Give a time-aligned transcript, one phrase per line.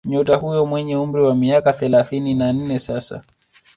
[0.05, 3.23] Nyota huyo mwenye umri wa miaka thelathini na nne sasa